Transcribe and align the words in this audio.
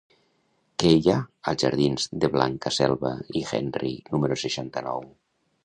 Què 0.83 0.93
hi 0.93 1.11
ha 1.11 1.17
als 1.51 1.65
jardins 1.65 2.09
de 2.25 2.31
Blanca 2.37 2.73
Selva 2.79 3.13
i 3.43 3.47
Henry 3.53 3.95
número 4.17 4.43
seixanta-nou? 4.47 5.09